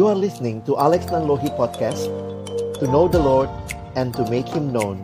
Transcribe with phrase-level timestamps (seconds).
[0.00, 2.08] You are listening to Alex Nanlohi Podcast
[2.80, 3.52] To know the Lord
[4.00, 4.96] and to make Him known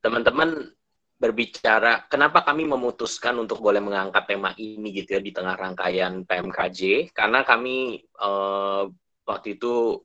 [0.00, 0.72] Teman-teman
[1.20, 7.12] berbicara, kenapa kami memutuskan untuk boleh mengangkat tema ini gitu ya di tengah rangkaian PMKJ?
[7.12, 8.88] Karena kami uh,
[9.28, 10.00] waktu itu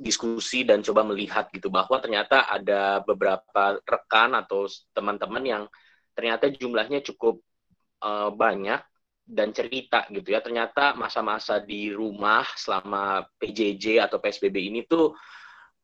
[0.00, 4.64] diskusi dan coba melihat gitu bahwa ternyata ada beberapa rekan atau
[4.96, 5.62] teman-teman yang
[6.16, 7.44] ternyata jumlahnya cukup
[8.00, 8.80] uh, banyak
[9.24, 10.44] dan cerita gitu ya.
[10.44, 15.16] Ternyata masa-masa di rumah selama PJJ atau PSBB ini tuh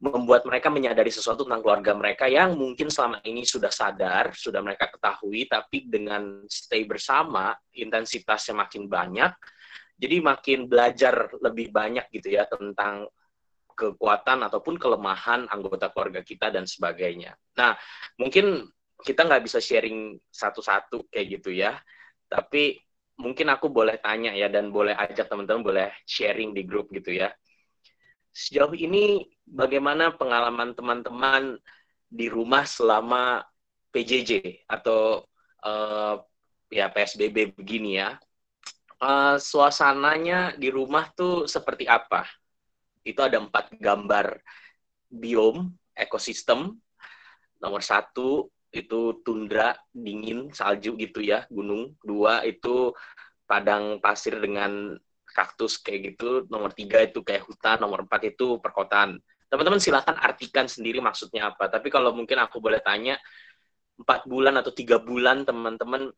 [0.00, 4.88] membuat mereka menyadari sesuatu tentang keluarga mereka yang mungkin selama ini sudah sadar, sudah mereka
[4.88, 9.28] ketahui, tapi dengan stay bersama, intensitasnya makin banyak,
[10.00, 13.12] jadi makin belajar lebih banyak gitu ya tentang
[13.77, 17.36] kekuatan ataupun kelemahan anggota keluarga kita dan sebagainya.
[17.60, 17.77] Nah,
[18.16, 18.64] mungkin
[19.04, 21.77] kita nggak bisa sharing satu-satu kayak gitu ya,
[22.25, 22.80] tapi
[23.20, 27.28] mungkin aku boleh tanya ya dan boleh ajak teman-teman boleh sharing di grup gitu ya
[28.30, 31.58] Sejauh ini bagaimana pengalaman teman-teman
[32.06, 33.42] di rumah selama
[33.91, 35.26] PJJ atau
[35.66, 36.14] uh,
[36.70, 38.14] ya PSBB begini ya?
[39.02, 42.22] Uh, suasananya di rumah tuh seperti apa?
[43.02, 44.38] Itu ada empat gambar
[45.10, 45.66] biom
[45.98, 46.78] ekosistem.
[47.58, 51.94] Nomor satu itu tundra dingin salju gitu ya gunung.
[52.02, 52.94] Dua itu
[53.46, 54.94] padang pasir dengan
[55.30, 59.18] kaktus kayak gitu, nomor tiga itu kayak hutan, nomor empat itu perkotaan.
[59.50, 61.66] Teman-teman silakan artikan sendiri maksudnya apa.
[61.66, 63.18] Tapi kalau mungkin aku boleh tanya,
[63.98, 66.10] empat bulan atau tiga bulan teman-teman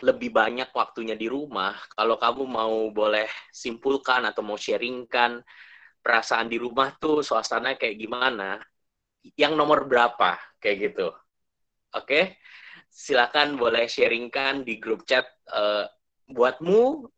[0.00, 1.76] lebih banyak waktunya di rumah.
[1.92, 5.44] Kalau kamu mau boleh simpulkan atau mau sharingkan
[6.02, 8.58] perasaan di rumah tuh suasana kayak gimana,
[9.38, 11.08] yang nomor berapa kayak gitu.
[11.92, 12.24] Oke, okay?
[12.88, 15.84] silakan boleh sharingkan di grup chat uh,
[16.28, 17.08] buatmu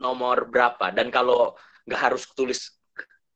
[0.00, 0.88] nomor berapa.
[0.92, 1.52] Dan kalau
[1.84, 2.80] nggak harus tulis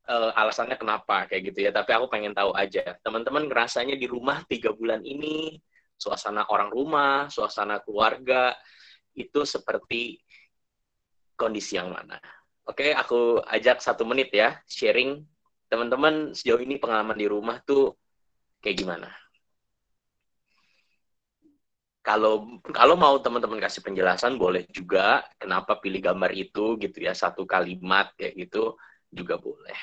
[0.08, 1.70] uh, alasannya kenapa kayak gitu ya.
[1.72, 2.96] Tapi aku pengen tahu aja.
[3.04, 5.60] Teman-teman ngerasanya di rumah tiga bulan ini
[5.96, 8.52] suasana orang rumah suasana keluarga
[9.16, 10.20] itu seperti
[11.36, 12.16] kondisi yang mana?
[12.64, 15.24] Oke aku ajak satu menit ya sharing.
[15.66, 17.98] Teman-teman sejauh ini pengalaman di rumah tuh
[18.62, 19.25] kayak gimana
[22.06, 27.42] kalau kalau mau teman-teman kasih penjelasan boleh juga kenapa pilih gambar itu gitu ya satu
[27.42, 28.78] kalimat kayak gitu
[29.10, 29.74] juga boleh.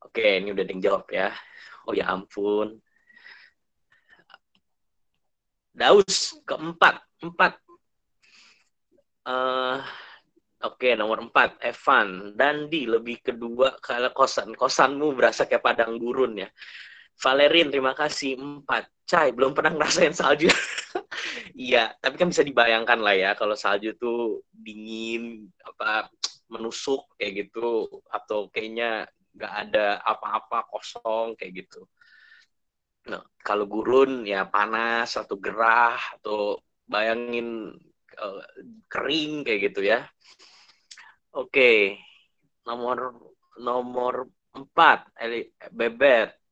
[0.00, 1.28] Oke, ini udah ada jawab ya.
[1.84, 2.80] Oh ya ampun.
[5.76, 7.60] Daus keempat, empat.
[9.26, 9.84] Uh,
[10.64, 12.32] Oke, nomor empat, Evan.
[12.32, 14.56] Dandi lebih kedua kalau kosan.
[14.56, 16.48] Kosanmu berasa kayak padang gurun ya.
[17.20, 18.36] Valerin, terima kasih.
[18.36, 18.88] Empat.
[19.06, 20.50] Cai, belum pernah ngerasain salju.
[21.56, 26.12] Iya, tapi kan bisa dibayangkan lah ya kalau salju tuh dingin, apa
[26.52, 31.88] menusuk kayak gitu, atau kayaknya nggak ada apa-apa kosong kayak gitu.
[33.08, 37.72] Nah, kalau gurun ya panas atau gerah atau bayangin
[38.20, 38.42] uh,
[38.92, 40.04] kering kayak gitu ya.
[41.32, 41.96] Oke,
[42.68, 43.16] nomor
[43.56, 45.08] nomor empat,
[45.72, 46.45] Bebet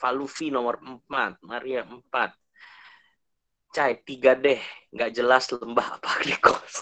[0.00, 2.32] Falufi nomor 4, Maria 4.
[3.70, 4.58] Cai, tiga deh.
[4.96, 6.80] Nggak jelas lembah apa di kos.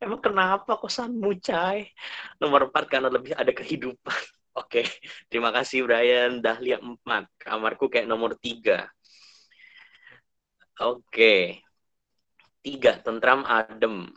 [0.00, 1.92] Emang kenapa kosanmu, Cai?
[2.40, 4.16] Nomor 4 karena lebih ada kehidupan.
[4.60, 4.82] Oke,
[5.28, 6.40] terima kasih Brian.
[6.40, 7.28] Dahlia 4.
[7.36, 8.88] Kamarku kayak nomor 3.
[10.80, 11.60] Oke.
[12.64, 14.08] Tiga, tentram adem.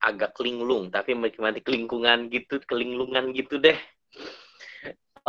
[0.00, 3.76] Agak kelinglung, tapi menikmati kelingkungan gitu, kelinglungan gitu deh.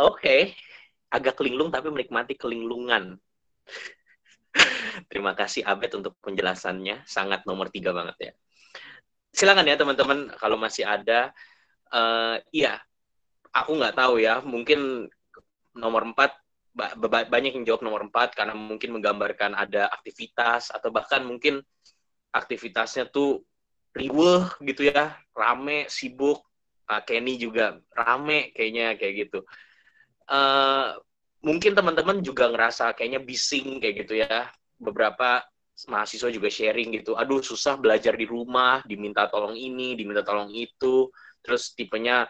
[0.00, 0.56] Oke,
[1.12, 3.20] agak kelinglung tapi menikmati kelinglungan.
[5.12, 8.32] Terima kasih Abed untuk penjelasannya, sangat nomor tiga banget ya.
[9.32, 11.32] Silakan ya teman-teman kalau masih ada.
[11.92, 12.80] Uh, iya,
[13.52, 15.08] aku nggak tahu ya, mungkin
[15.76, 16.36] nomor empat
[17.28, 21.60] banyak yang jawab nomor empat karena mungkin menggambarkan ada aktivitas atau bahkan mungkin
[22.32, 23.44] aktivitasnya tuh
[23.92, 26.40] riweh gitu ya, rame, sibuk.
[26.88, 29.46] Uh, Kenny juga rame kayaknya kayak gitu
[30.32, 30.96] uh,
[31.44, 34.48] mungkin teman-teman juga ngerasa kayaknya bising kayak gitu ya.
[34.80, 35.44] Beberapa
[35.92, 37.14] mahasiswa juga sharing gitu.
[37.14, 41.12] Aduh, susah belajar di rumah, diminta tolong ini, diminta tolong itu.
[41.44, 42.24] Terus tipenya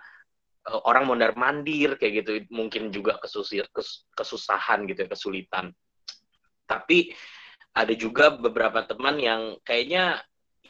[0.66, 5.70] uh, orang mondar mandir kayak gitu, mungkin juga kesusir, kes, kesusahan gitu ya, kesulitan.
[6.66, 7.12] Tapi
[7.72, 10.20] ada juga beberapa teman yang kayaknya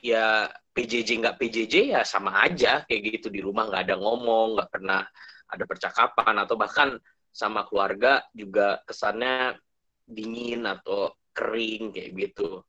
[0.03, 4.71] ya PJJ nggak PJJ ya sama aja kayak gitu di rumah nggak ada ngomong nggak
[4.71, 5.03] pernah
[5.53, 6.97] ada percakapan atau bahkan
[7.33, 9.57] sama keluarga juga kesannya
[10.05, 12.61] dingin atau kering kayak gitu.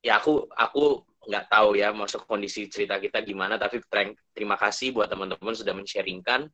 [0.00, 3.84] ya aku aku nggak tahu ya masuk kondisi cerita kita gimana tapi
[4.32, 6.48] terima kasih buat teman-teman sudah men-sharingkan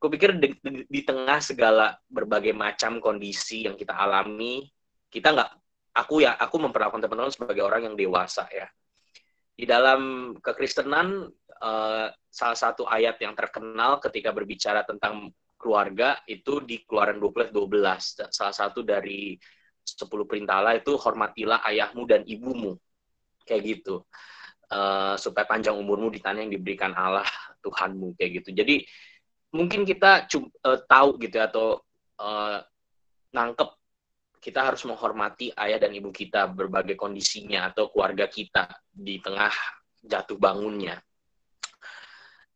[0.00, 4.64] aku pikir di, di, di tengah segala berbagai macam kondisi yang kita alami
[5.12, 5.50] kita nggak
[5.92, 8.64] aku ya aku memperlakukan teman-teman sebagai orang yang dewasa ya
[9.52, 11.28] di dalam kekristenan
[11.60, 15.28] uh, salah satu ayat yang terkenal ketika berbicara tentang
[15.62, 19.38] keluarga itu di Keluaran 12 12 salah satu dari
[19.86, 22.74] 10 perintah Allah itu hormatilah ayahmu dan ibumu.
[23.46, 24.02] Kayak gitu.
[24.72, 27.28] Uh, supaya panjang umurmu di tanah yang diberikan Allah
[27.62, 28.50] Tuhanmu kayak gitu.
[28.56, 28.82] Jadi
[29.52, 31.78] mungkin kita uh, tahu gitu ya, atau
[32.18, 32.58] uh,
[33.36, 33.68] nangkep
[34.42, 39.54] kita harus menghormati ayah dan ibu kita berbagai kondisinya atau keluarga kita di tengah
[40.02, 40.98] jatuh bangunnya.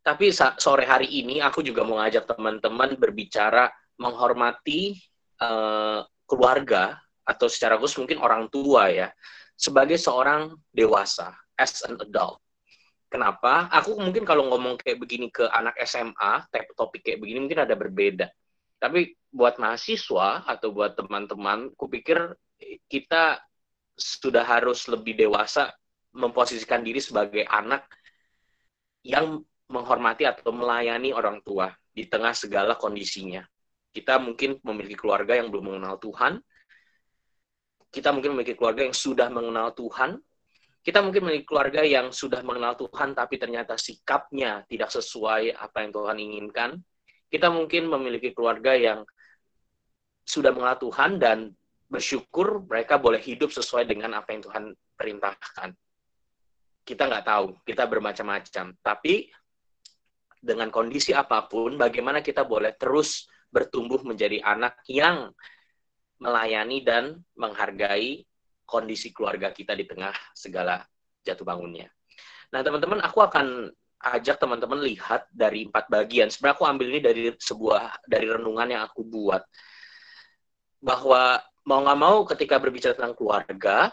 [0.07, 3.67] Tapi sore hari ini aku juga mau ngajak teman-teman berbicara
[3.99, 4.95] menghormati
[5.43, 9.11] uh, keluarga atau secara khusus mungkin orang tua ya
[9.57, 12.39] sebagai seorang dewasa, as an adult.
[13.09, 13.73] Kenapa?
[13.73, 16.45] Aku mungkin kalau ngomong kayak begini ke anak SMA,
[16.77, 18.29] topik kayak begini mungkin ada berbeda.
[18.77, 22.37] Tapi buat mahasiswa atau buat teman-teman, kupikir
[22.87, 23.41] kita
[23.97, 25.73] sudah harus lebih dewasa
[26.13, 27.89] memposisikan diri sebagai anak
[29.01, 33.43] yang menghormati atau melayani orang tua di tengah segala kondisinya.
[33.91, 36.39] Kita mungkin memiliki keluarga yang belum mengenal Tuhan,
[37.89, 40.21] kita mungkin memiliki keluarga yang sudah mengenal Tuhan,
[40.85, 45.91] kita mungkin memiliki keluarga yang sudah mengenal Tuhan, tapi ternyata sikapnya tidak sesuai apa yang
[45.91, 46.71] Tuhan inginkan.
[47.27, 49.03] Kita mungkin memiliki keluarga yang
[50.23, 51.39] sudah mengenal Tuhan dan
[51.91, 54.65] bersyukur mereka boleh hidup sesuai dengan apa yang Tuhan
[54.95, 55.75] perintahkan.
[56.87, 58.79] Kita nggak tahu, kita bermacam-macam.
[58.79, 59.27] Tapi
[60.47, 65.35] dengan kondisi apa pun, bagaimana kita boleh terus bertumbuh menjadi anak yang
[66.23, 68.23] melayani dan menghargai
[68.63, 70.87] kondisi keluarga kita di tengah segala
[71.27, 71.91] jatuh bangunnya.
[72.55, 73.69] Nah, teman-teman, aku akan
[74.15, 76.31] ajak teman-teman lihat dari empat bagian.
[76.31, 79.43] Sebenarnya aku ambil ini dari sebuah dari renungan yang aku buat
[80.79, 83.91] bahwa mau nggak mau ketika berbicara tentang keluarga,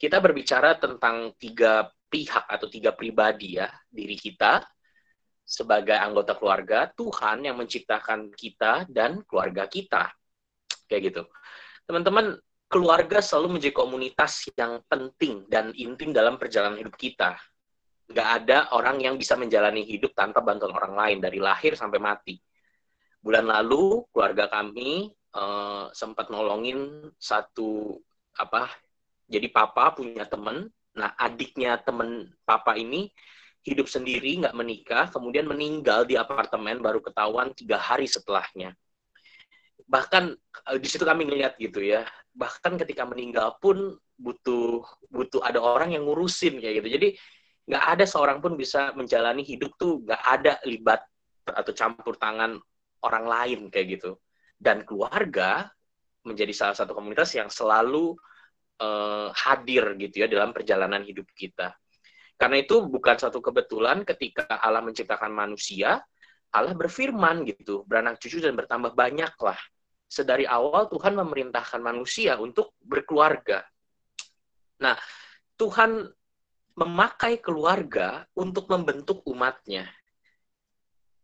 [0.00, 4.64] kita berbicara tentang tiga pihak atau tiga pribadi ya, diri kita
[5.42, 10.10] sebagai anggota keluarga, Tuhan yang menciptakan kita dan keluarga kita.
[10.86, 11.22] Kayak gitu
[11.86, 12.38] teman-teman
[12.72, 17.36] keluarga selalu menjadi komunitas yang penting dan intim dalam perjalanan hidup kita.
[18.08, 22.36] Gak ada orang yang bisa menjalani hidup tanpa bantuan orang lain dari lahir sampai mati.
[23.20, 28.00] Bulan lalu keluarga kami uh, sempat nolongin satu
[28.40, 28.72] apa?
[29.28, 30.68] Jadi papa punya temen.
[30.96, 33.08] Nah adiknya temen papa ini
[33.62, 38.74] hidup sendiri nggak menikah, kemudian meninggal di apartemen baru ketahuan tiga hari setelahnya.
[39.86, 40.24] Bahkan
[40.70, 44.80] uh, di situ kami ngeliat gitu ya bahkan ketika meninggal pun butuh
[45.12, 46.88] butuh ada orang yang ngurusin kayak gitu.
[46.96, 47.08] Jadi
[47.68, 51.04] nggak ada seorang pun bisa menjalani hidup tuh nggak ada libat
[51.46, 52.58] atau campur tangan
[53.04, 54.18] orang lain kayak gitu.
[54.56, 55.68] Dan keluarga
[56.24, 58.14] menjadi salah satu komunitas yang selalu
[58.80, 61.74] uh, hadir gitu ya dalam perjalanan hidup kita
[62.42, 66.02] karena itu bukan satu kebetulan ketika Allah menciptakan manusia
[66.50, 69.58] Allah berfirman gitu beranak cucu dan bertambah banyak lah
[70.12, 73.64] sedari awal Tuhan memerintahkan manusia untuk berkeluarga.
[74.84, 74.92] Nah,
[75.56, 76.04] Tuhan
[76.76, 79.88] memakai keluarga untuk membentuk umatnya.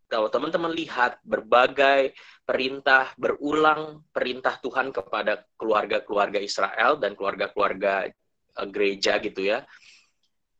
[0.08, 2.16] Kalau teman-teman lihat berbagai
[2.48, 9.68] perintah berulang perintah Tuhan kepada keluarga-keluarga Israel dan keluarga-keluarga eh, gereja gitu ya.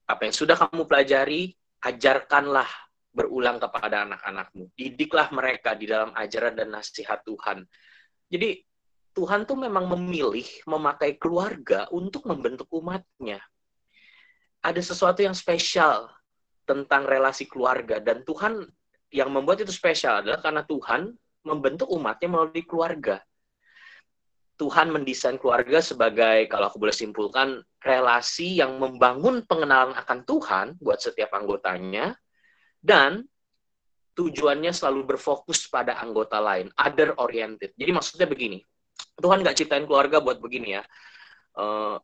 [0.09, 1.53] Apa yang sudah kamu pelajari,
[1.85, 2.69] ajarkanlah
[3.13, 4.73] berulang kepada anak-anakmu.
[4.73, 7.69] Didiklah mereka di dalam ajaran dan nasihat Tuhan
[8.29, 8.61] jadi
[9.17, 13.43] Tuhan tuh memang memilih memakai keluarga untuk membentuk umatnya.
[14.63, 16.07] Ada sesuatu yang spesial
[16.69, 18.69] tentang relasi keluarga dan Tuhan
[19.09, 23.25] yang membuat itu spesial adalah karena Tuhan membentuk umatnya melalui keluarga.
[24.59, 30.99] Tuhan mendesain keluarga sebagai, kalau aku boleh simpulkan, relasi yang membangun pengenalan akan Tuhan buat
[30.99, 32.19] setiap anggotanya,
[32.83, 33.23] dan
[34.19, 37.71] tujuannya selalu berfokus pada anggota lain, other oriented.
[37.79, 38.59] Jadi maksudnya begini,
[39.15, 40.83] Tuhan nggak ciptain keluarga buat begini ya.
[41.55, 42.03] Uh,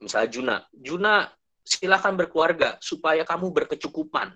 [0.00, 1.28] misalnya Juna, Juna
[1.60, 4.32] silakan berkeluarga supaya kamu berkecukupan.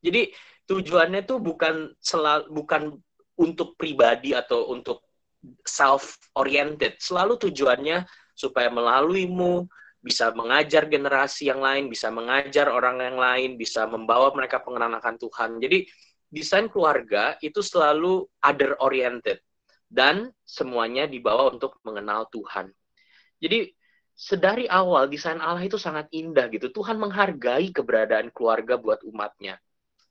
[0.00, 0.32] Jadi
[0.64, 2.82] tujuannya tuh bukan selalu bukan
[3.36, 5.04] untuk pribadi atau untuk
[5.64, 6.96] self oriented.
[7.00, 9.68] Selalu tujuannya supaya melaluimu
[10.04, 15.56] bisa mengajar generasi yang lain, bisa mengajar orang yang lain, bisa membawa mereka pengenalan Tuhan.
[15.64, 15.88] Jadi
[16.28, 19.40] desain keluarga itu selalu other oriented
[19.88, 22.68] dan semuanya dibawa untuk mengenal Tuhan.
[23.40, 23.72] Jadi
[24.14, 26.68] sedari awal desain Allah itu sangat indah gitu.
[26.68, 29.56] Tuhan menghargai keberadaan keluarga buat umatnya.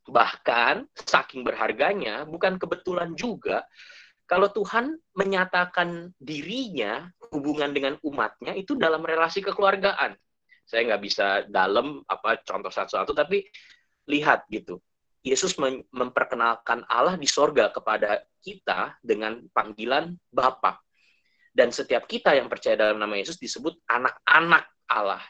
[0.10, 3.64] Bahkan saking berharganya, bukan kebetulan juga
[4.34, 10.18] kalau Tuhan menyatakan dirinya hubungan dengan umatnya itu dalam relasi kekeluargaan.
[10.66, 13.46] Saya nggak bisa dalam apa contoh satu-satu, tapi
[14.10, 14.82] lihat gitu.
[15.22, 15.54] Yesus
[15.94, 20.82] memperkenalkan Allah di sorga kepada kita dengan panggilan Bapa.
[21.54, 25.22] Dan setiap kita yang percaya dalam nama Yesus disebut anak-anak Allah.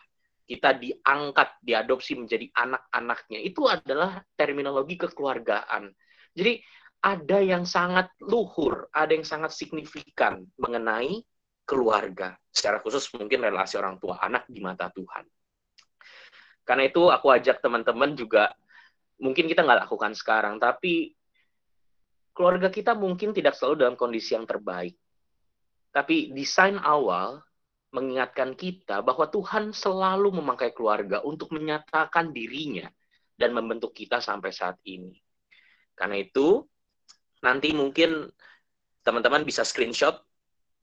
[0.47, 3.43] Kita diangkat, diadopsi menjadi anak-anaknya.
[3.43, 5.91] Itu adalah terminologi kekeluargaan.
[6.31, 6.63] Jadi
[7.03, 11.19] ada yang sangat luhur, ada yang sangat signifikan mengenai
[11.67, 12.39] keluarga.
[12.47, 15.27] Secara khusus mungkin relasi orang tua anak di mata Tuhan.
[16.63, 18.55] Karena itu aku ajak teman-teman juga,
[19.19, 21.11] mungkin kita nggak lakukan sekarang, tapi
[22.31, 24.95] keluarga kita mungkin tidak selalu dalam kondisi yang terbaik.
[25.91, 27.43] Tapi desain awal
[27.93, 32.87] mengingatkan kita bahwa Tuhan selalu memakai keluarga untuk menyatakan dirinya
[33.35, 35.13] dan membentuk kita sampai saat ini.
[35.93, 36.65] Karena itu,
[37.43, 38.31] nanti mungkin
[39.03, 40.15] teman-teman bisa screenshot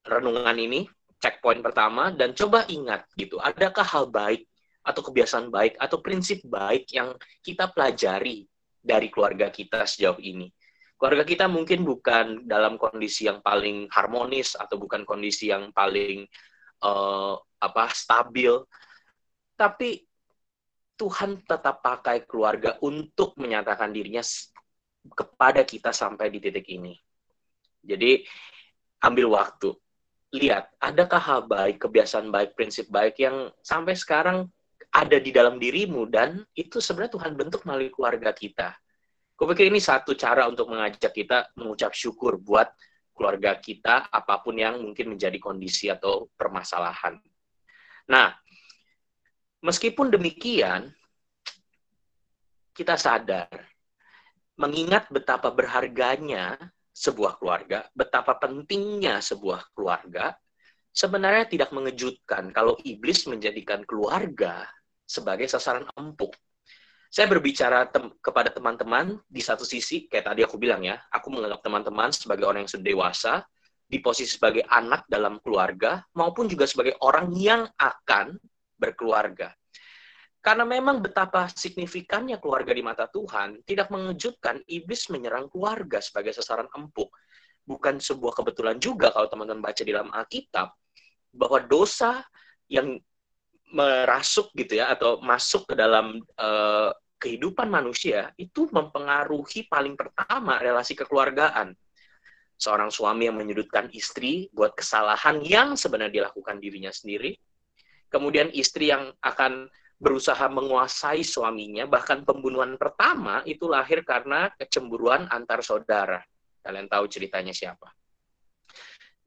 [0.05, 0.85] renungan ini,
[1.17, 4.45] checkpoint pertama, dan coba ingat gitu, adakah hal baik
[4.81, 8.45] atau kebiasaan baik atau prinsip baik yang kita pelajari
[8.81, 10.53] dari keluarga kita sejauh ini?
[11.01, 16.29] Keluarga kita mungkin bukan dalam kondisi yang paling harmonis atau bukan kondisi yang paling
[16.85, 18.53] uh, apa stabil
[19.57, 20.09] tapi
[20.97, 24.25] Tuhan tetap pakai keluarga untuk menyatakan dirinya
[25.09, 26.93] kepada kita sampai di titik ini.
[27.81, 28.21] Jadi
[29.01, 29.73] ambil waktu,
[30.37, 34.47] lihat adakah hal baik, kebiasaan baik, prinsip baik yang sampai sekarang
[34.91, 38.75] ada di dalam dirimu dan itu sebenarnya Tuhan bentuk melalui keluarga kita.
[39.39, 42.69] Kupikir ini satu cara untuk mengajak kita mengucap syukur buat
[43.17, 47.17] keluarga kita, apa pun yang mungkin menjadi kondisi atau permasalahan.
[48.11, 48.33] Nah,
[49.65, 50.93] meskipun demikian,
[52.73, 53.70] kita sadar,
[54.61, 56.61] mengingat betapa berharganya
[56.93, 60.37] sebuah keluarga, betapa pentingnya sebuah keluarga,
[60.93, 64.69] sebenarnya tidak mengejutkan kalau iblis menjadikan keluarga
[65.09, 66.37] sebagai sasaran empuk
[67.11, 71.59] saya berbicara tem kepada teman-teman di satu sisi, kayak tadi aku bilang ya, aku menganggap
[71.67, 73.35] teman-teman sebagai orang yang sudah dewasa,
[73.91, 78.39] di posisi sebagai anak dalam keluarga, maupun juga sebagai orang yang akan
[78.79, 79.51] berkeluarga.
[80.41, 86.69] Karena memang betapa signifikannya keluarga di mata Tuhan, tidak mengejutkan iblis menyerang keluarga sebagai sasaran
[86.73, 87.13] empuk.
[87.69, 90.73] Bukan sebuah kebetulan juga kalau teman-teman baca di dalam Alkitab,
[91.37, 92.25] bahwa dosa
[92.73, 92.97] yang
[93.71, 100.97] merasuk gitu ya atau masuk ke dalam uh, kehidupan manusia itu mempengaruhi paling pertama relasi
[100.97, 101.77] kekeluargaan.
[102.57, 107.37] Seorang suami yang menyudutkan istri buat kesalahan yang sebenarnya dilakukan dirinya sendiri.
[108.11, 115.61] Kemudian istri yang akan berusaha menguasai suaminya, bahkan pembunuhan pertama itu lahir karena kecemburuan antar
[115.61, 116.25] saudara.
[116.65, 117.93] Kalian tahu ceritanya siapa.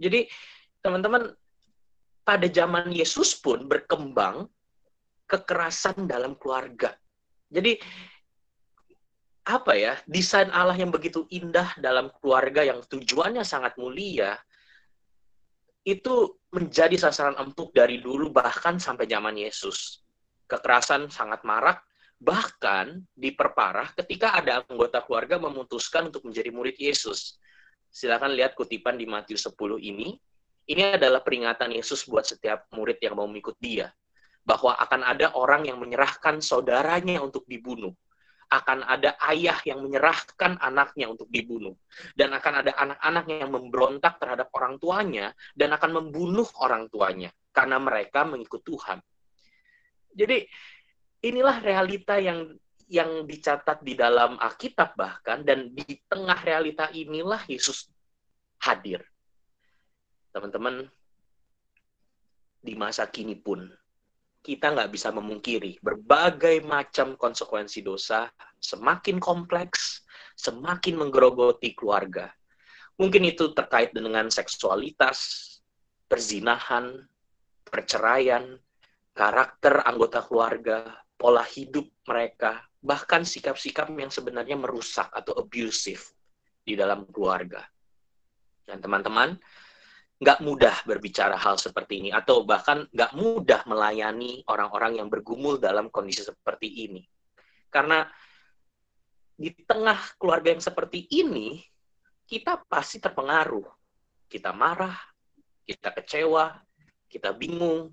[0.01, 0.25] Jadi,
[0.81, 1.29] teman-teman,
[2.25, 4.49] pada zaman Yesus pun berkembang
[5.29, 6.95] kekerasan dalam keluarga.
[7.53, 7.77] Jadi
[9.43, 14.39] apa ya desain Allah yang begitu indah dalam keluarga yang tujuannya sangat mulia
[15.83, 20.02] itu menjadi sasaran empuk dari dulu bahkan sampai zaman Yesus.
[20.53, 21.81] Kekerasan sangat marak
[22.21, 27.41] bahkan diperparah ketika ada anggota keluarga memutuskan untuk menjadi murid Yesus.
[27.89, 30.13] Silakan lihat kutipan di Matius 10 ini
[30.63, 33.91] ini adalah peringatan Yesus buat setiap murid yang mau mengikut dia.
[34.43, 37.91] Bahwa akan ada orang yang menyerahkan saudaranya untuk dibunuh.
[38.47, 41.75] Akan ada ayah yang menyerahkan anaknya untuk dibunuh.
[42.15, 47.81] Dan akan ada anak-anak yang memberontak terhadap orang tuanya dan akan membunuh orang tuanya karena
[47.81, 49.03] mereka mengikut Tuhan.
[50.13, 50.45] Jadi
[51.25, 52.53] inilah realita yang
[52.87, 57.89] yang dicatat di dalam Alkitab bahkan dan di tengah realita inilah Yesus
[58.61, 59.01] hadir
[60.33, 60.89] teman-teman,
[62.57, 63.69] di masa kini pun
[64.43, 68.27] kita nggak bisa memungkiri berbagai macam konsekuensi dosa
[68.59, 70.03] semakin kompleks,
[70.35, 72.27] semakin menggerogoti keluarga.
[72.99, 75.47] Mungkin itu terkait dengan seksualitas,
[76.11, 77.07] perzinahan,
[77.63, 78.59] perceraian,
[79.13, 86.03] karakter anggota keluarga, pola hidup mereka, bahkan sikap-sikap yang sebenarnya merusak atau abusive
[86.65, 87.61] di dalam keluarga.
[88.65, 89.37] Dan teman-teman,
[90.23, 95.91] nggak mudah berbicara hal seperti ini atau bahkan nggak mudah melayani orang-orang yang bergumul dalam
[95.91, 97.03] kondisi seperti ini
[97.67, 98.07] karena
[99.35, 101.59] di tengah keluarga yang seperti ini
[102.23, 103.67] kita pasti terpengaruh
[104.31, 104.95] kita marah
[105.67, 106.55] kita kecewa
[107.11, 107.91] kita bingung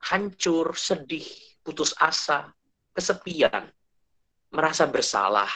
[0.00, 1.26] hancur, sedih,
[1.60, 2.48] putus asa,
[2.96, 3.68] kesepian,
[4.50, 5.50] merasa bersalah,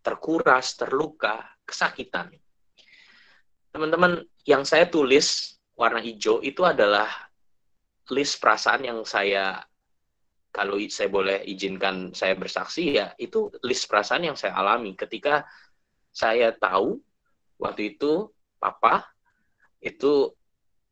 [0.00, 2.30] terkuras, terluka, kesakitan.
[3.72, 7.08] Teman-teman, yang saya tulis warna hijau itu adalah
[8.10, 9.62] list perasaan yang saya
[10.52, 15.48] kalau saya boleh izinkan saya bersaksi ya itu list perasaan yang saya alami ketika
[16.12, 17.00] saya tahu
[17.56, 18.28] waktu itu
[18.60, 19.08] papa
[19.80, 20.28] itu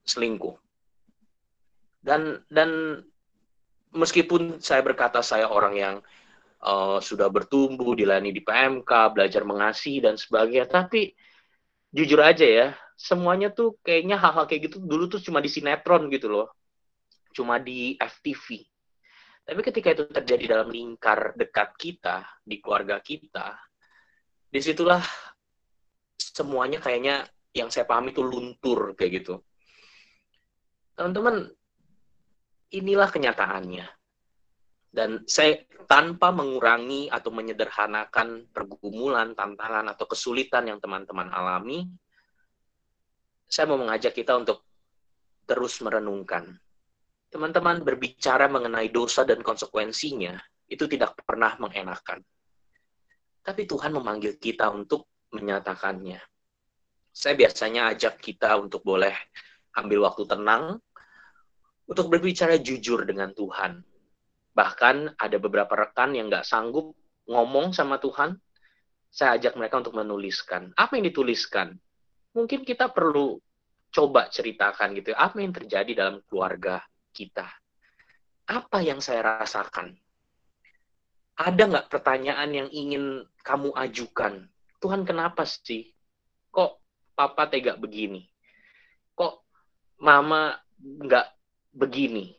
[0.08, 0.56] selingkuh
[2.00, 3.00] dan dan
[3.92, 5.96] meskipun saya berkata saya orang yang
[6.64, 11.12] uh, sudah bertumbuh dilayani di PMK belajar mengasihi dan sebagainya tapi
[11.92, 12.66] jujur aja ya
[12.96, 16.48] semuanya tuh kayaknya hal-hal kayak gitu dulu tuh cuma di sinetron gitu loh
[17.34, 18.70] cuma di FTV
[19.50, 23.58] tapi ketika itu terjadi dalam lingkar dekat kita, di keluarga kita,
[24.46, 25.02] di situlah
[26.14, 29.42] semuanya kayaknya yang saya pahami itu luntur kayak gitu.
[30.94, 31.50] Teman-teman,
[32.74, 33.86] inilah kenyataannya.
[34.90, 41.86] Dan saya tanpa mengurangi atau menyederhanakan pergumulan, tantangan, atau kesulitan yang teman-teman alami,
[43.46, 44.66] saya mau mengajak kita untuk
[45.46, 46.58] terus merenungkan
[47.30, 50.34] teman-teman berbicara mengenai dosa dan konsekuensinya,
[50.66, 52.18] itu tidak pernah mengenakan.
[53.40, 56.18] Tapi Tuhan memanggil kita untuk menyatakannya.
[57.14, 59.14] Saya biasanya ajak kita untuk boleh
[59.78, 60.82] ambil waktu tenang,
[61.90, 63.82] untuk berbicara jujur dengan Tuhan.
[64.54, 66.94] Bahkan ada beberapa rekan yang nggak sanggup
[67.26, 68.38] ngomong sama Tuhan,
[69.10, 70.70] saya ajak mereka untuk menuliskan.
[70.78, 71.74] Apa yang dituliskan?
[72.30, 73.42] Mungkin kita perlu
[73.90, 76.78] coba ceritakan gitu, apa yang terjadi dalam keluarga
[77.10, 77.50] kita.
[78.46, 79.98] Apa yang saya rasakan?
[81.34, 84.46] Ada nggak pertanyaan yang ingin kamu ajukan?
[84.78, 85.90] Tuhan kenapa sih?
[86.54, 86.78] Kok
[87.18, 88.30] papa tega begini?
[89.18, 89.42] Kok
[90.06, 91.39] mama nggak
[91.70, 92.34] begini?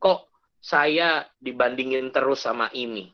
[0.00, 0.20] Kok
[0.58, 3.12] saya dibandingin terus sama ini?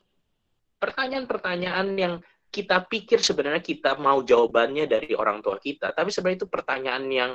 [0.78, 2.14] Pertanyaan-pertanyaan yang
[2.48, 7.32] kita pikir sebenarnya kita mau jawabannya dari orang tua kita, tapi sebenarnya itu pertanyaan yang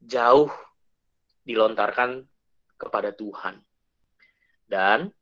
[0.00, 0.48] jauh
[1.44, 2.24] dilontarkan
[2.80, 3.60] kepada Tuhan.
[4.64, 5.12] Dan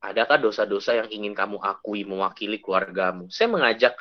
[0.00, 3.28] adakah dosa-dosa yang ingin kamu akui mewakili keluargamu?
[3.28, 3.92] Saya mengajak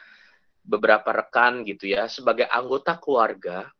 [0.63, 3.74] beberapa rekan gitu ya, sebagai anggota keluarga,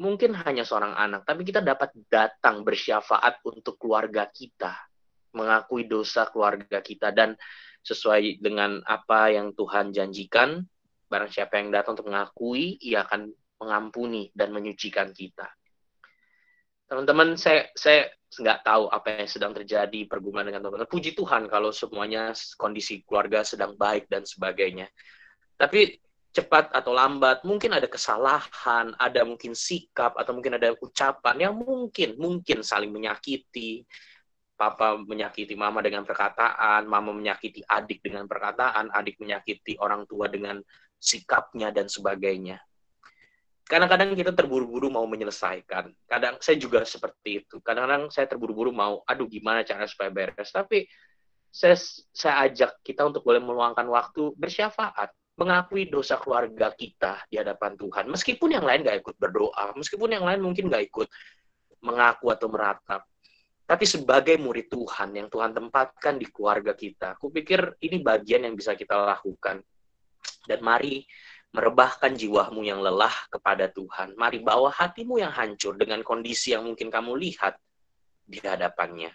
[0.00, 4.72] mungkin hanya seorang anak, tapi kita dapat datang bersyafaat untuk keluarga kita,
[5.36, 7.36] mengakui dosa keluarga kita, dan
[7.84, 10.64] sesuai dengan apa yang Tuhan janjikan,
[11.12, 13.28] barang siapa yang datang untuk mengakui, ia akan
[13.60, 15.52] mengampuni dan menyucikan kita
[16.90, 20.90] teman-teman saya saya nggak tahu apa yang sedang terjadi pergumulan dengan teman-teman.
[20.90, 24.90] Puji Tuhan kalau semuanya kondisi keluarga sedang baik dan sebagainya.
[25.54, 25.94] Tapi
[26.30, 32.14] cepat atau lambat mungkin ada kesalahan, ada mungkin sikap atau mungkin ada ucapan yang mungkin
[32.18, 33.84] mungkin saling menyakiti.
[34.54, 40.60] Papa menyakiti mama dengan perkataan, mama menyakiti adik dengan perkataan, adik menyakiti orang tua dengan
[41.00, 42.60] sikapnya dan sebagainya
[43.70, 45.94] kadang-kadang kita terburu-buru mau menyelesaikan.
[46.10, 47.62] Kadang saya juga seperti itu.
[47.62, 50.50] Kadang-kadang saya terburu-buru mau, aduh gimana cara supaya beres.
[50.50, 50.90] Tapi
[51.54, 51.78] saya,
[52.10, 58.12] saya ajak kita untuk boleh meluangkan waktu bersyafaat, mengakui dosa keluarga kita di hadapan Tuhan.
[58.12, 61.08] Meskipun yang lain gak ikut berdoa, meskipun yang lain mungkin gak ikut
[61.80, 63.08] mengaku atau meratap.
[63.64, 68.52] Tapi sebagai murid Tuhan yang Tuhan tempatkan di keluarga kita, aku pikir ini bagian yang
[68.52, 69.64] bisa kita lakukan.
[70.44, 71.08] Dan mari
[71.56, 74.18] merebahkan jiwamu yang lelah kepada Tuhan.
[74.20, 77.56] Mari bawa hatimu yang hancur dengan kondisi yang mungkin kamu lihat
[78.28, 79.10] di hadapannya.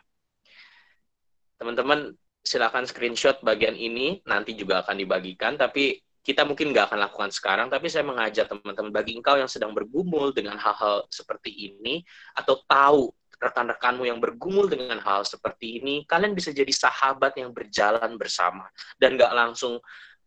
[1.55, 2.11] Teman-teman,
[2.41, 7.67] silakan screenshot bagian ini, nanti juga akan dibagikan, tapi kita mungkin nggak akan lakukan sekarang,
[7.69, 12.01] tapi saya mengajak teman-teman, bagi engkau yang sedang bergumul dengan hal-hal seperti ini,
[12.33, 18.17] atau tahu rekan-rekanmu yang bergumul dengan hal seperti ini, kalian bisa jadi sahabat yang berjalan
[18.17, 18.65] bersama,
[18.97, 19.77] dan nggak langsung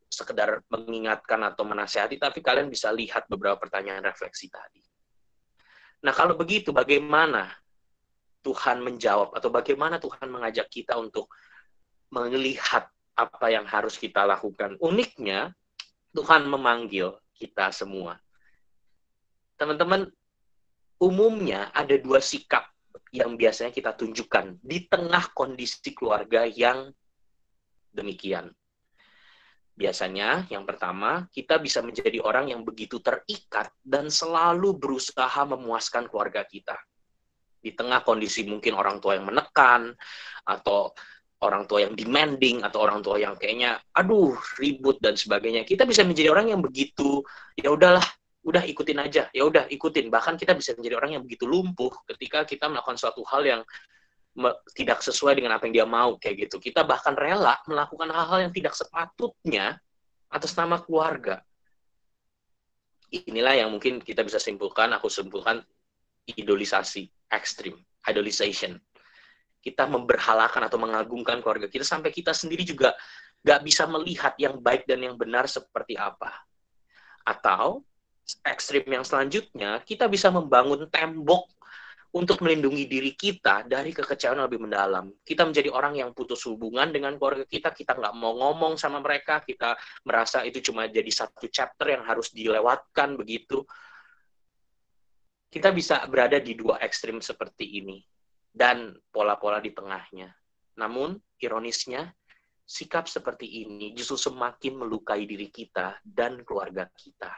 [0.06, 4.80] sekedar mengingatkan atau menasihati, tapi kalian bisa lihat beberapa pertanyaan refleksi tadi.
[6.06, 7.50] Nah, kalau begitu, bagaimana
[8.46, 11.26] Tuhan menjawab atau bagaimana Tuhan mengajak kita untuk
[12.14, 12.86] melihat
[13.18, 14.78] apa yang harus kita lakukan?
[14.78, 15.57] Uniknya,
[16.12, 18.18] Tuhan memanggil kita semua.
[19.58, 20.06] Teman-teman,
[21.02, 22.66] umumnya ada dua sikap
[23.14, 26.92] yang biasanya kita tunjukkan di tengah kondisi keluarga yang
[27.92, 28.52] demikian.
[29.78, 36.42] Biasanya, yang pertama, kita bisa menjadi orang yang begitu terikat dan selalu berusaha memuaskan keluarga
[36.42, 36.74] kita.
[37.62, 39.94] Di tengah kondisi mungkin orang tua yang menekan,
[40.42, 40.90] atau
[41.38, 45.62] orang tua yang demanding, atau orang tua yang kayaknya, aduh, ribut dan sebagainya.
[45.62, 47.22] Kita bisa menjadi orang yang begitu,
[47.54, 48.02] ya udahlah,
[48.42, 50.10] udah ikutin aja, ya udah ikutin.
[50.10, 53.62] Bahkan kita bisa menjadi orang yang begitu lumpuh ketika kita melakukan suatu hal yang
[54.74, 56.62] tidak sesuai dengan apa yang dia mau kayak gitu.
[56.62, 59.78] Kita bahkan rela melakukan hal-hal yang tidak sepatutnya
[60.30, 61.42] atas nama keluarga.
[63.10, 65.64] Inilah yang mungkin kita bisa simpulkan, aku simpulkan
[66.28, 67.74] idolisasi ekstrim,
[68.04, 68.76] idolization.
[69.58, 72.94] Kita memberhalakan atau mengagungkan keluarga kita sampai kita sendiri juga
[73.42, 76.30] gak bisa melihat yang baik dan yang benar seperti apa.
[77.22, 77.84] Atau
[78.44, 81.48] ekstrim yang selanjutnya, kita bisa membangun tembok
[82.08, 85.12] untuk melindungi diri kita dari kekecewaan lebih mendalam.
[85.20, 89.44] Kita menjadi orang yang putus hubungan dengan keluarga kita, kita nggak mau ngomong sama mereka,
[89.44, 89.76] kita
[90.08, 93.60] merasa itu cuma jadi satu chapter yang harus dilewatkan begitu.
[95.48, 98.00] Kita bisa berada di dua ekstrim seperti ini
[98.58, 100.34] dan pola-pola di tengahnya.
[100.82, 102.10] Namun, ironisnya,
[102.66, 107.30] sikap seperti ini justru semakin melukai diri kita dan keluarga kita.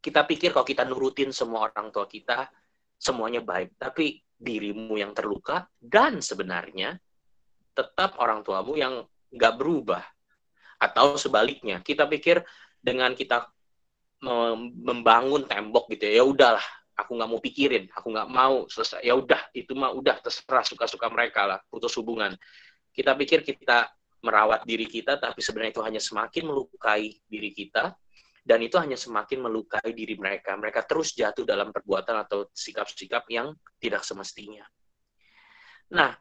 [0.00, 2.46] Kita pikir kalau kita nurutin semua orang tua kita,
[2.94, 3.74] semuanya baik.
[3.76, 6.96] Tapi dirimu yang terluka dan sebenarnya
[7.76, 10.00] tetap orang tuamu yang nggak berubah.
[10.80, 12.40] Atau sebaliknya, kita pikir
[12.80, 13.52] dengan kita
[14.80, 19.00] membangun tembok gitu ya, ya udahlah, aku nggak mau pikirin, aku nggak mau selesai.
[19.04, 22.34] Ya udah, itu mah udah terserah suka-suka mereka lah, putus hubungan.
[22.90, 23.88] Kita pikir kita
[24.20, 27.96] merawat diri kita, tapi sebenarnya itu hanya semakin melukai diri kita
[28.40, 30.56] dan itu hanya semakin melukai diri mereka.
[30.56, 34.64] Mereka terus jatuh dalam perbuatan atau sikap-sikap yang tidak semestinya.
[35.92, 36.14] Nah,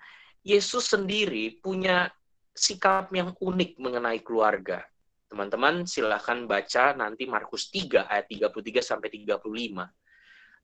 [0.44, 2.08] Yesus sendiri punya
[2.56, 4.84] sikap yang unik mengenai keluarga.
[5.30, 9.86] Teman-teman silahkan baca nanti Markus 3 ayat 33 sampai 35.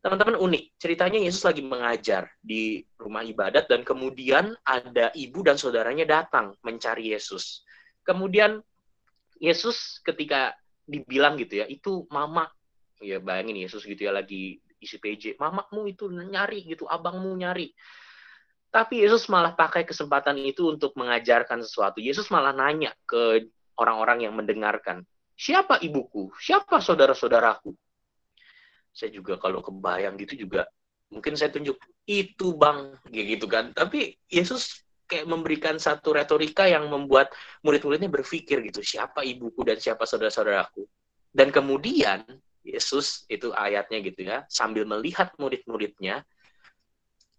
[0.06, 6.06] Teman-teman unik, ceritanya Yesus lagi mengajar di rumah ibadat dan kemudian ada ibu dan saudaranya
[6.06, 7.66] datang mencari Yesus.
[8.06, 8.62] Kemudian
[9.42, 10.54] Yesus ketika
[10.86, 12.46] dibilang gitu ya itu mama.
[13.02, 17.74] Ya bayangin Yesus gitu ya lagi isi PJ mamamu itu nyari gitu abangmu nyari.
[18.70, 21.98] Tapi Yesus malah pakai kesempatan itu untuk mengajarkan sesuatu.
[21.98, 23.50] Yesus malah nanya ke
[23.82, 25.02] orang-orang yang mendengarkan
[25.34, 26.30] siapa ibuku?
[26.38, 27.74] Siapa saudara-saudaraku
[28.96, 30.64] saya juga kalau kebayang gitu juga
[31.12, 31.76] mungkin saya tunjuk
[32.08, 37.32] itu bang gitu kan tapi Yesus kayak memberikan satu retorika yang membuat
[37.62, 40.86] murid-muridnya berpikir gitu, siapa ibuku dan siapa saudara-saudaraku.
[41.30, 42.26] Dan kemudian
[42.66, 46.26] Yesus itu ayatnya gitu ya, sambil melihat murid-muridnya,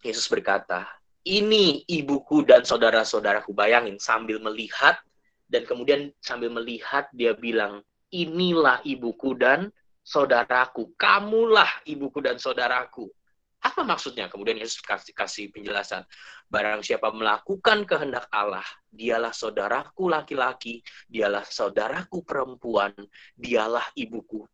[0.07, 0.87] Yesus berkata,
[1.27, 3.51] ini ibuku dan saudara-saudaraku.
[3.51, 5.03] Bayangin sambil melihat
[5.51, 7.83] dan kemudian sambil melihat dia bilang,
[8.15, 9.75] inilah ibuku dan
[10.07, 10.95] saudaraku.
[10.95, 13.11] Kamulah ibuku dan saudaraku.
[13.59, 14.31] Apa maksudnya?
[14.31, 16.07] Kemudian Yesus kasih, kasih penjelasan.
[16.47, 22.95] Barang siapa melakukan kehendak Allah, dialah saudaraku laki-laki, dialah saudaraku perempuan,
[23.35, 24.47] dialah ibuku.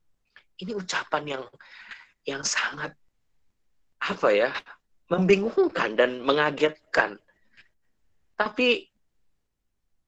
[0.56, 1.44] Ini ucapan yang
[2.24, 2.96] yang sangat
[4.00, 4.50] apa ya?
[5.12, 7.20] membingungkan dan mengagetkan.
[8.32, 8.88] Tapi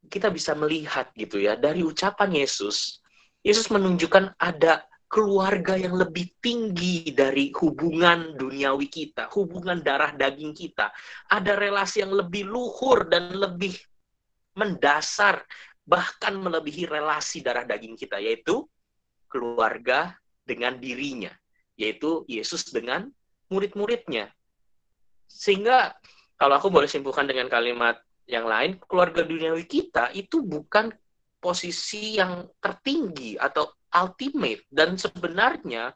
[0.08, 3.04] kita bisa melihat gitu ya dari ucapan Yesus,
[3.44, 10.90] Yesus menunjukkan ada keluarga yang lebih tinggi dari hubungan duniawi kita, hubungan darah daging kita.
[11.30, 13.78] Ada relasi yang lebih luhur dan lebih
[14.58, 15.46] mendasar,
[15.86, 18.66] bahkan melebihi relasi darah daging kita, yaitu
[19.30, 21.30] keluarga dengan dirinya,
[21.78, 23.06] yaitu Yesus dengan
[23.54, 24.34] murid-muridnya.
[25.30, 25.94] Sehingga
[26.34, 30.90] kalau aku boleh simpulkan dengan kalimat yang lain, keluarga duniawi kita itu bukan
[31.38, 35.94] posisi yang tertinggi atau ultimate dan sebenarnya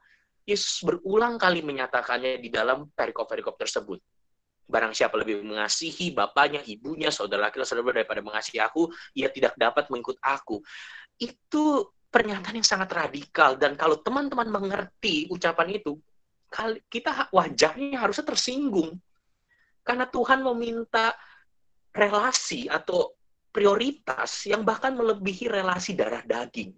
[0.48, 4.00] Yesus berulang kali menyatakannya di dalam perikop-perikop tersebut.
[4.64, 9.92] Barang siapa lebih mengasihi bapaknya, ibunya, saudara laki saudara daripada mengasihi aku, ia tidak dapat
[9.92, 10.64] mengikut aku.
[11.20, 16.00] Itu pernyataan yang sangat radikal dan kalau teman-teman mengerti ucapan itu,
[16.88, 18.96] kita wajahnya harusnya tersinggung.
[19.84, 21.12] Karena Tuhan meminta
[21.92, 23.16] relasi atau
[23.52, 26.72] prioritas yang bahkan melebihi relasi darah daging.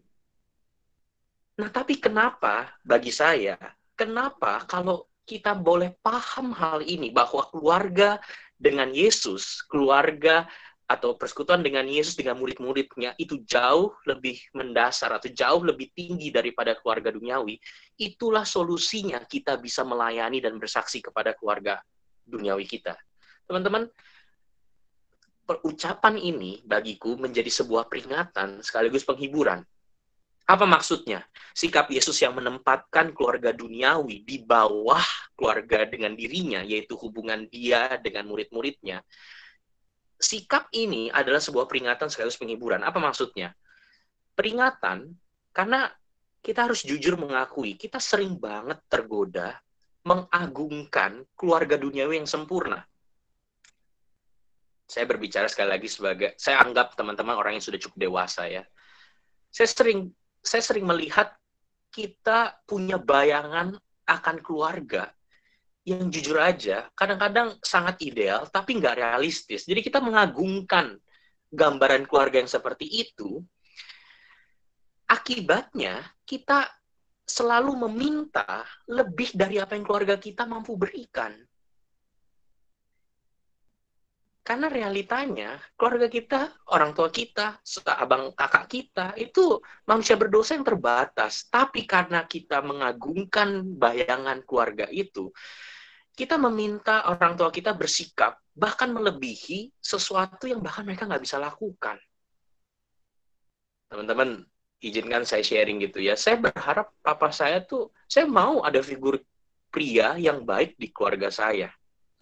[1.61, 3.61] Nah, tapi kenapa bagi saya,
[3.93, 8.17] kenapa kalau kita boleh paham hal ini bahwa keluarga
[8.57, 10.49] dengan Yesus, keluarga
[10.89, 16.73] atau persekutuan dengan Yesus dengan murid-muridnya itu jauh lebih mendasar atau jauh lebih tinggi daripada
[16.81, 17.61] keluarga duniawi,
[18.01, 21.77] itulah solusinya kita bisa melayani dan bersaksi kepada keluarga
[22.25, 22.97] duniawi kita.
[23.45, 23.85] Teman-teman,
[25.45, 29.61] perucapan ini bagiku menjadi sebuah peringatan sekaligus penghiburan
[30.51, 31.23] apa maksudnya?
[31.55, 35.03] Sikap Yesus yang menempatkan keluarga duniawi di bawah
[35.39, 38.99] keluarga dengan dirinya, yaitu hubungan dia dengan murid-muridnya.
[40.19, 42.83] Sikap ini adalah sebuah peringatan sekaligus penghiburan.
[42.83, 43.55] Apa maksudnya?
[44.35, 45.15] Peringatan
[45.55, 45.87] karena
[46.43, 49.55] kita harus jujur mengakui, kita sering banget tergoda
[50.03, 52.85] mengagungkan keluarga duniawi yang sempurna.
[54.91, 58.67] saya berbicara sekali lagi sebagai saya anggap teman-teman orang yang sudah cukup dewasa ya.
[59.47, 60.11] Saya sering
[60.41, 61.33] saya sering melihat
[61.93, 63.77] kita punya bayangan
[64.09, 65.11] akan keluarga
[65.85, 69.65] yang jujur aja kadang-kadang sangat ideal tapi nggak realistis.
[69.65, 70.97] Jadi kita mengagungkan
[71.51, 73.43] gambaran keluarga yang seperti itu.
[75.11, 76.71] Akibatnya kita
[77.27, 81.35] selalu meminta lebih dari apa yang keluarga kita mampu berikan.
[84.51, 91.47] Karena realitanya, keluarga kita, orang tua kita, abang kakak kita, itu manusia berdosa yang terbatas.
[91.47, 95.31] Tapi karena kita mengagungkan bayangan keluarga itu,
[96.19, 102.03] kita meminta orang tua kita bersikap, bahkan melebihi sesuatu yang bahkan mereka nggak bisa lakukan.
[103.87, 104.43] Teman-teman,
[104.83, 106.19] izinkan saya sharing gitu ya.
[106.19, 109.23] Saya berharap papa saya tuh, saya mau ada figur
[109.71, 111.71] pria yang baik di keluarga saya.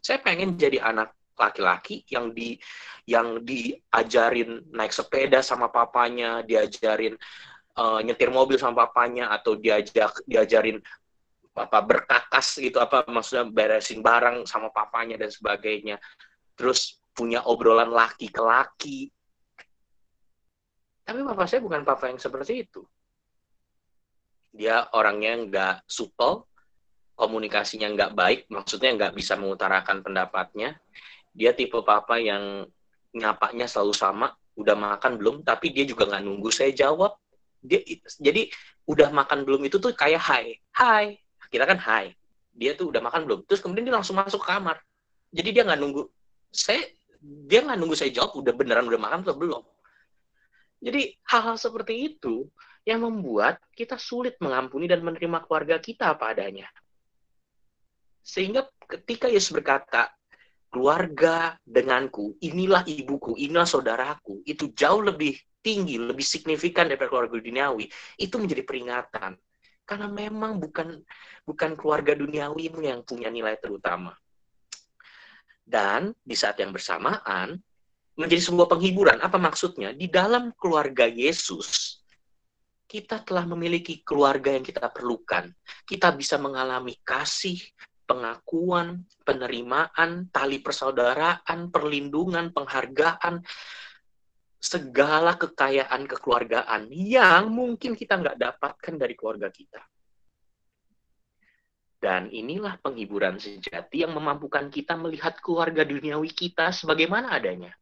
[0.04, 2.58] Saya pengen jadi anak laki-laki yang di
[3.08, 7.16] yang diajarin naik sepeda sama papanya, diajarin
[7.78, 10.82] uh, nyetir mobil sama papanya atau diajak diajarin
[11.58, 15.96] apa berkakas gitu apa maksudnya beresin barang sama papanya dan sebagainya.
[16.58, 19.00] Terus punya obrolan laki ke laki.
[21.02, 22.84] Tapi papa saya bukan papa yang seperti itu.
[24.52, 26.44] Dia orangnya nggak supel,
[27.18, 30.78] komunikasinya nggak baik, maksudnya nggak bisa mengutarakan pendapatnya
[31.38, 32.66] dia tipe papa yang
[33.14, 34.26] nyapanya selalu sama
[34.58, 37.14] udah makan belum tapi dia juga nggak nunggu saya jawab.
[37.62, 37.78] Dia
[38.18, 38.50] jadi
[38.90, 41.14] udah makan belum itu tuh kayak hai hai
[41.46, 42.18] kita kan hai
[42.50, 43.40] dia tuh udah makan belum.
[43.46, 44.82] Terus kemudian dia langsung masuk ke kamar.
[45.30, 46.02] Jadi dia nggak nunggu
[46.50, 46.82] saya
[47.22, 49.62] dia nggak nunggu saya jawab udah beneran udah makan atau belum?
[50.82, 52.50] Jadi hal-hal seperti itu
[52.82, 56.66] yang membuat kita sulit mengampuni dan menerima keluarga kita apa adanya.
[58.26, 60.10] Sehingga ketika Yesus berkata
[60.68, 67.88] keluarga denganku, inilah ibuku, inilah saudaraku, itu jauh lebih tinggi, lebih signifikan daripada keluarga duniawi,
[68.20, 69.32] itu menjadi peringatan.
[69.88, 71.00] Karena memang bukan
[71.48, 74.12] bukan keluarga duniawi yang punya nilai terutama.
[75.64, 77.56] Dan di saat yang bersamaan,
[78.18, 79.18] menjadi sebuah penghiburan.
[79.22, 79.94] Apa maksudnya?
[79.94, 82.00] Di dalam keluarga Yesus,
[82.88, 85.48] kita telah memiliki keluarga yang kita perlukan.
[85.86, 87.60] Kita bisa mengalami kasih,
[88.08, 93.44] pengakuan, penerimaan, tali persaudaraan, perlindungan, penghargaan,
[94.58, 99.84] segala kekayaan kekeluargaan yang mungkin kita nggak dapatkan dari keluarga kita.
[101.98, 107.74] Dan inilah penghiburan sejati yang memampukan kita melihat keluarga duniawi kita sebagaimana adanya.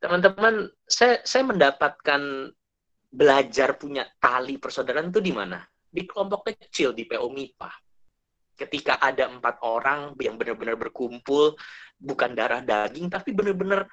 [0.00, 2.52] Teman-teman, saya, saya mendapatkan
[3.12, 5.60] belajar punya tali persaudaraan itu di mana?
[5.88, 7.85] Di kelompok kecil di PO MIPA
[8.56, 11.54] ketika ada empat orang yang benar-benar berkumpul
[12.00, 13.84] bukan darah daging tapi benar-benar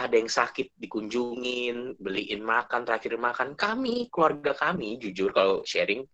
[0.00, 3.58] ada yang sakit dikunjungin beliin makan terakhir makan.
[3.58, 6.06] Kami keluarga kami jujur kalau sharing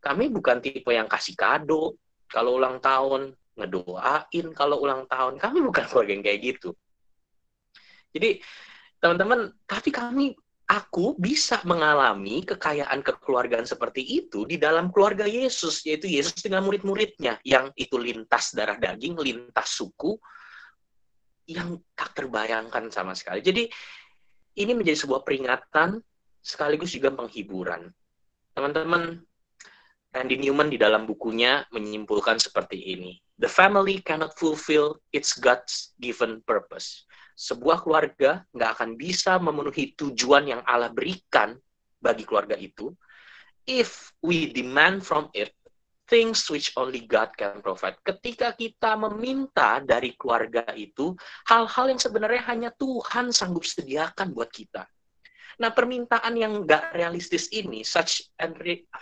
[0.00, 5.36] kami bukan tipe yang kasih kado kalau ulang tahun ngedoain kalau ulang tahun.
[5.36, 6.70] Kami bukan keluarga yang kayak gitu.
[8.14, 8.40] Jadi
[9.02, 10.34] teman-teman tapi kami
[10.70, 17.42] aku bisa mengalami kekayaan kekeluargaan seperti itu di dalam keluarga Yesus, yaitu Yesus dengan murid-muridnya,
[17.42, 20.14] yang itu lintas darah daging, lintas suku,
[21.50, 23.42] yang tak terbayangkan sama sekali.
[23.42, 23.66] Jadi,
[24.62, 25.98] ini menjadi sebuah peringatan
[26.38, 27.90] sekaligus juga penghiburan.
[28.54, 29.18] Teman-teman,
[30.14, 33.18] Randy Newman di dalam bukunya menyimpulkan seperti ini.
[33.42, 40.44] The family cannot fulfill its God's given purpose sebuah keluarga nggak akan bisa memenuhi tujuan
[40.44, 41.56] yang Allah berikan
[41.96, 42.92] bagi keluarga itu
[43.64, 45.56] if we demand from it
[46.10, 47.94] things which only God can provide.
[48.02, 51.14] Ketika kita meminta dari keluarga itu
[51.46, 54.90] hal-hal yang sebenarnya hanya Tuhan sanggup sediakan buat kita.
[55.60, 58.32] Nah, permintaan yang nggak realistis ini, such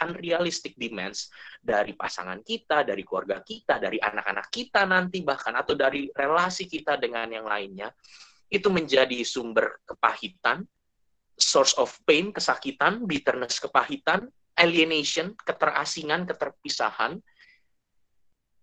[0.02, 1.30] unrealistic demands
[1.62, 6.98] dari pasangan kita, dari keluarga kita, dari anak-anak kita nanti bahkan, atau dari relasi kita
[6.98, 7.94] dengan yang lainnya,
[8.48, 10.64] itu menjadi sumber kepahitan,
[11.36, 17.20] source of pain, kesakitan, bitterness, kepahitan, alienation, keterasingan, keterpisahan,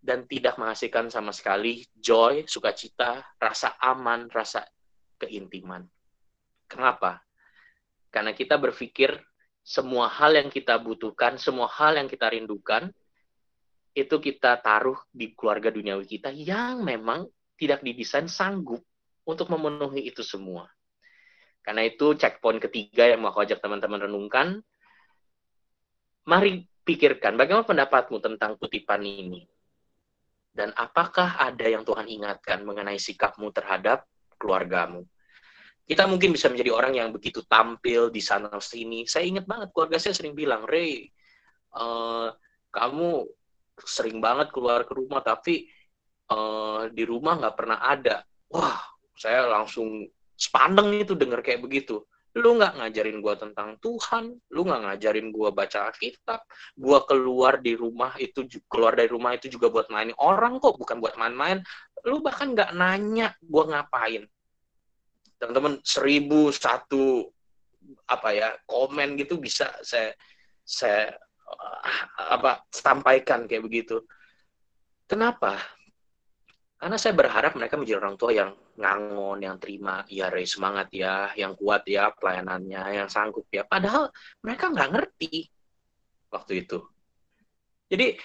[0.06, 4.66] dan tidak menghasilkan sama sekali joy, sukacita, rasa aman, rasa
[5.18, 5.86] keintiman.
[6.70, 7.22] Kenapa?
[8.14, 9.18] Karena kita berpikir
[9.66, 12.94] semua hal yang kita butuhkan, semua hal yang kita rindukan,
[13.96, 18.84] itu kita taruh di keluarga duniawi kita yang memang tidak didesain sanggup
[19.26, 20.70] untuk memenuhi itu semua.
[21.66, 24.62] Karena itu checkpoint ketiga yang mau aku ajak teman-teman renungkan.
[26.30, 29.42] Mari pikirkan bagaimana pendapatmu tentang kutipan ini.
[30.56, 34.08] Dan apakah ada yang Tuhan ingatkan mengenai sikapmu terhadap
[34.40, 35.04] keluargamu?
[35.86, 39.06] Kita mungkin bisa menjadi orang yang begitu tampil di sana sini.
[39.06, 41.12] Saya ingat banget keluarga saya sering bilang, Ray,
[41.76, 42.32] uh,
[42.72, 43.28] kamu
[43.84, 45.68] sering banget keluar ke rumah, tapi
[46.32, 48.24] uh, di rumah nggak pernah ada.
[48.50, 52.04] Wah, saya langsung sepandeng itu dengar kayak begitu
[52.36, 56.44] lu nggak ngajarin gue tentang Tuhan, lu nggak ngajarin gue baca Alkitab,
[56.76, 61.00] gue keluar di rumah itu keluar dari rumah itu juga buat main orang kok, bukan
[61.00, 61.64] buat main-main.
[62.04, 64.28] Lu bahkan nggak nanya gue ngapain.
[65.40, 67.32] Teman-teman seribu satu
[68.04, 70.12] apa ya komen gitu bisa saya
[70.68, 71.16] saya
[72.20, 74.04] apa sampaikan kayak begitu.
[75.08, 75.56] Kenapa?
[76.76, 81.32] Karena saya berharap mereka menjadi orang tua yang ngangon, yang terima, ya Ray semangat ya,
[81.40, 83.64] yang kuat ya pelayanannya, yang sanggup ya.
[83.64, 84.12] Padahal
[84.44, 85.48] mereka nggak ngerti
[86.30, 86.84] waktu itu.
[87.88, 88.20] Jadi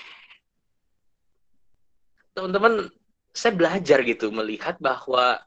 [2.35, 2.91] teman-teman,
[3.31, 5.39] saya belajar gitu melihat bahwa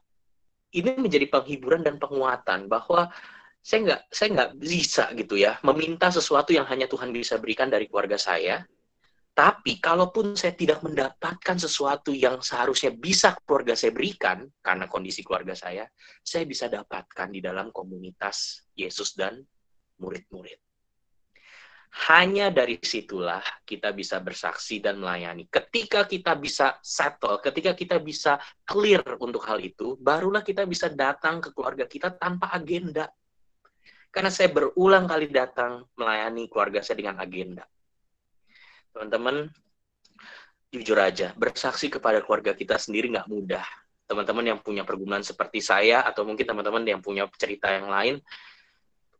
[0.74, 3.12] ini menjadi penghiburan dan penguatan bahwa
[3.64, 7.88] saya nggak saya nggak bisa gitu ya meminta sesuatu yang hanya Tuhan bisa berikan dari
[7.88, 8.60] keluarga saya
[9.34, 15.58] tapi kalaupun saya tidak mendapatkan sesuatu yang seharusnya bisa keluarga saya berikan karena kondisi keluarga
[15.58, 15.90] saya,
[16.22, 19.42] saya bisa dapatkan di dalam komunitas Yesus dan
[19.98, 20.62] murid-murid.
[22.06, 25.50] Hanya dari situlah kita bisa bersaksi dan melayani.
[25.50, 31.42] Ketika kita bisa settle, ketika kita bisa clear untuk hal itu, barulah kita bisa datang
[31.42, 33.10] ke keluarga kita tanpa agenda.
[34.14, 37.66] Karena saya berulang kali datang melayani keluarga saya dengan agenda
[38.94, 39.50] teman-teman
[40.70, 43.66] jujur aja bersaksi kepada keluarga kita sendiri nggak mudah.
[44.06, 48.22] Teman-teman yang punya pergumulan seperti saya atau mungkin teman-teman yang punya cerita yang lain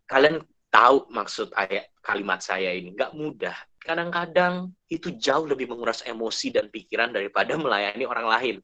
[0.07, 2.95] kalian tahu maksud ayat kalimat saya ini.
[2.95, 3.57] Nggak mudah.
[3.83, 8.57] Kadang-kadang itu jauh lebih menguras emosi dan pikiran daripada melayani orang lain.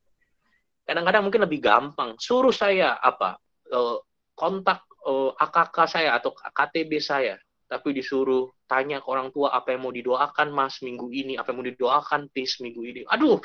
[0.87, 2.15] Kadang-kadang mungkin lebih gampang.
[2.19, 3.39] Suruh saya apa?
[3.67, 3.99] Eh,
[4.35, 7.35] kontak eh, AKK saya atau KTB saya
[7.71, 11.63] tapi disuruh tanya ke orang tua apa yang mau didoakan mas minggu ini, apa yang
[11.63, 13.01] mau didoakan tis minggu ini.
[13.07, 13.39] Aduh,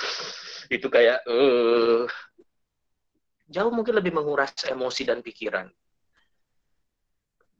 [0.73, 2.09] itu kayak uh,
[3.45, 5.69] jauh mungkin lebih menguras emosi dan pikiran.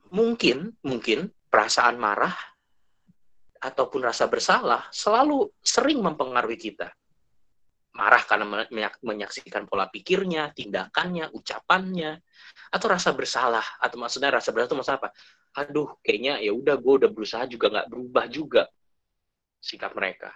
[0.10, 2.34] Mungkin, mungkin perasaan marah
[3.62, 6.90] ataupun rasa bersalah selalu sering mempengaruhi kita.
[7.96, 8.68] Marah karena
[9.00, 12.20] menyaksikan pola pikirnya, tindakannya, ucapannya,
[12.76, 15.10] atau rasa bersalah, atau maksudnya rasa bersalah itu maksudnya apa?
[15.56, 18.64] aduh kayaknya ya udah gue udah berusaha juga nggak berubah juga
[19.64, 20.36] sikap mereka.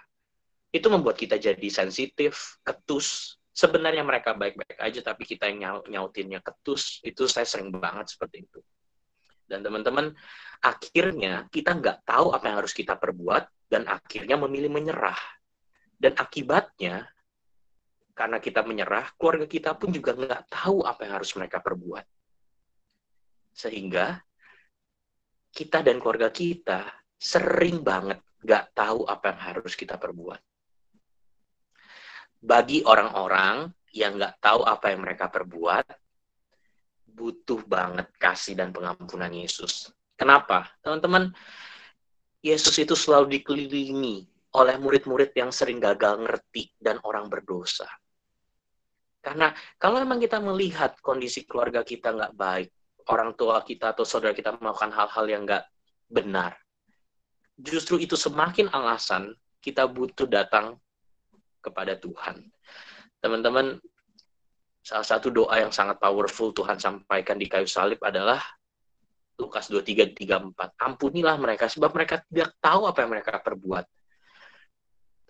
[0.72, 3.36] Itu membuat kita jadi sensitif ketus.
[3.52, 8.48] Sebenarnya mereka baik-baik aja tapi kita yang nyaut nyautinnya ketus itu saya sering banget seperti
[8.48, 8.58] itu.
[9.44, 10.14] Dan teman-teman
[10.62, 15.18] akhirnya kita nggak tahu apa yang harus kita perbuat dan akhirnya memilih menyerah.
[16.00, 17.04] Dan akibatnya
[18.12, 22.04] karena kita menyerah keluarga kita pun juga nggak tahu apa yang harus mereka perbuat
[23.54, 24.20] sehingga
[25.50, 26.86] kita dan keluarga kita
[27.18, 30.40] sering banget gak tahu apa yang harus kita perbuat.
[32.40, 35.84] Bagi orang-orang yang gak tahu apa yang mereka perbuat,
[37.10, 39.92] butuh banget kasih dan pengampunan Yesus.
[40.16, 40.70] Kenapa?
[40.80, 41.34] Teman-teman,
[42.40, 47.86] Yesus itu selalu dikelilingi oleh murid-murid yang sering gagal ngerti dan orang berdosa.
[49.20, 52.68] Karena kalau memang kita melihat kondisi keluarga kita nggak baik,
[53.12, 55.64] orang tua kita atau saudara kita melakukan hal-hal yang nggak
[56.08, 56.56] benar.
[57.60, 60.80] Justru itu semakin alasan kita butuh datang
[61.60, 62.40] kepada Tuhan.
[63.20, 63.76] Teman-teman,
[64.80, 68.40] salah satu doa yang sangat powerful Tuhan sampaikan di kayu salib adalah
[69.36, 70.80] Lukas 23, 34.
[70.80, 73.84] Ampunilah mereka, sebab mereka tidak tahu apa yang mereka perbuat.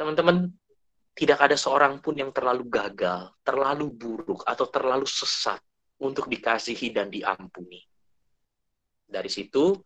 [0.01, 0.49] Teman-teman,
[1.13, 5.61] tidak ada seorang pun yang terlalu gagal, terlalu buruk, atau terlalu sesat
[6.01, 7.85] untuk dikasihi dan diampuni.
[9.05, 9.77] Dari situ,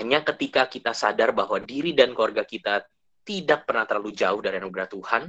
[0.00, 2.88] hanya ketika kita sadar bahwa diri dan keluarga kita
[3.20, 5.28] tidak pernah terlalu jauh dari anugerah Tuhan,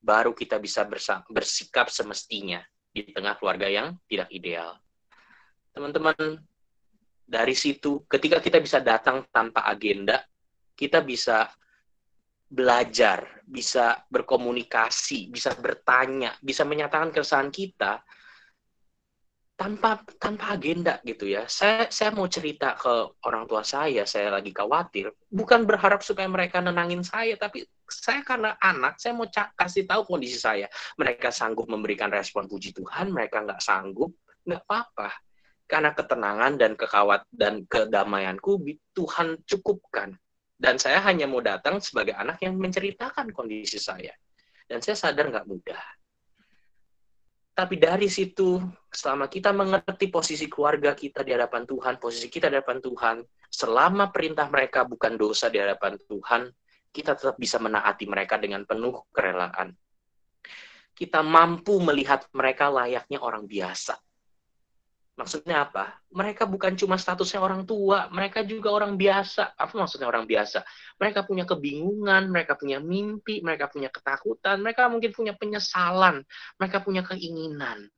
[0.00, 0.88] baru kita bisa
[1.28, 4.80] bersikap semestinya di tengah keluarga yang tidak ideal.
[5.76, 6.40] Teman-teman,
[7.28, 10.24] dari situ, ketika kita bisa datang tanpa agenda,
[10.72, 11.52] kita bisa
[12.50, 18.02] belajar, bisa berkomunikasi, bisa bertanya, bisa menyatakan keresahan kita,
[19.60, 21.44] tanpa tanpa agenda gitu ya.
[21.44, 26.64] Saya saya mau cerita ke orang tua saya, saya lagi khawatir, bukan berharap supaya mereka
[26.64, 30.64] nenangin saya, tapi saya karena anak, saya mau kasih tahu kondisi saya.
[30.96, 34.16] Mereka sanggup memberikan respon puji Tuhan, mereka nggak sanggup,
[34.48, 35.12] nggak apa-apa.
[35.70, 38.64] Karena ketenangan dan kekawat dan kedamaianku
[38.96, 40.16] Tuhan cukupkan.
[40.60, 44.12] Dan saya hanya mau datang sebagai anak yang menceritakan kondisi saya.
[44.68, 45.80] Dan saya sadar nggak mudah.
[47.56, 48.60] Tapi dari situ,
[48.92, 53.16] selama kita mengerti posisi keluarga kita di hadapan Tuhan, posisi kita di hadapan Tuhan,
[53.48, 56.52] selama perintah mereka bukan dosa di hadapan Tuhan,
[56.92, 59.72] kita tetap bisa menaati mereka dengan penuh kerelaan.
[60.92, 63.96] Kita mampu melihat mereka layaknya orang biasa.
[65.18, 66.00] Maksudnya apa?
[66.14, 69.52] Mereka bukan cuma statusnya orang tua, mereka juga orang biasa.
[69.52, 70.64] Apa maksudnya orang biasa?
[70.96, 76.24] Mereka punya kebingungan, mereka punya mimpi, mereka punya ketakutan, mereka mungkin punya penyesalan,
[76.56, 77.90] mereka punya keinginan.